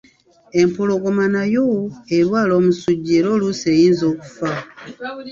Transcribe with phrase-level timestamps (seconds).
[0.61, 1.65] Empologoma nayo
[2.17, 4.51] erwala omusujja era oluusi eyinza okufa.